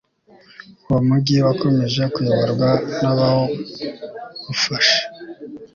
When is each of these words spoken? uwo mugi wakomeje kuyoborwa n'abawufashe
uwo 0.87 0.99
mugi 1.07 1.35
wakomeje 1.45 2.03
kuyoborwa 2.13 2.69
n'abawufashe 2.99 4.99